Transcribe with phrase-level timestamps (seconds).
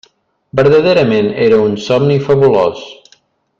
[0.59, 2.83] Verdaderament era un somni fabulós.